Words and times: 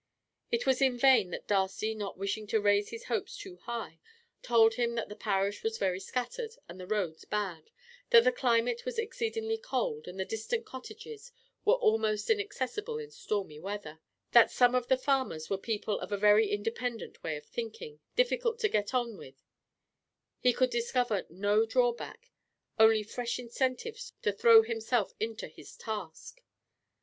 It 0.49 0.65
was 0.65 0.81
in 0.81 0.97
vain 0.97 1.29
that 1.29 1.45
Darcy, 1.45 1.93
not 1.93 2.17
wishing 2.17 2.47
to 2.47 2.59
raise 2.59 2.89
his 2.89 3.03
hopes 3.03 3.37
too 3.37 3.57
high, 3.57 3.99
told 4.41 4.73
him 4.73 4.95
that 4.95 5.09
the 5.09 5.15
parish 5.15 5.61
was 5.61 5.77
very 5.77 5.99
scattered 5.99 6.55
and 6.67 6.79
the 6.79 6.87
roads 6.87 7.23
bad, 7.23 7.69
that 8.09 8.23
the 8.23 8.31
climate 8.31 8.83
was 8.83 8.97
exceedingly 8.97 9.59
cold 9.59 10.07
and 10.07 10.19
the 10.19 10.25
distant 10.25 10.65
cottages 10.65 11.31
were 11.65 11.75
almost 11.75 12.31
inaccessible 12.31 12.97
in 12.97 13.11
stormy 13.11 13.59
weather, 13.59 13.99
that 14.31 14.49
some 14.49 14.73
of 14.73 14.87
the 14.87 14.97
farmers 14.97 15.51
were 15.51 15.57
people 15.59 15.99
of 15.99 16.11
a 16.11 16.17
very 16.17 16.47
independent 16.49 17.21
way 17.21 17.37
of 17.37 17.45
thinking, 17.45 17.99
difficult 18.15 18.57
to 18.57 18.69
get 18.69 18.95
on 18.95 19.17
with 19.17 19.35
he 20.39 20.51
could 20.51 20.71
discover 20.71 21.27
no 21.29 21.63
drawback, 21.63 22.31
only 22.79 23.03
fresh 23.03 23.37
incentives 23.37 24.13
to 24.23 24.31
throw 24.31 24.63
himself 24.63 25.13
into 25.19 25.47
his 25.47 25.77
task. 25.77 26.41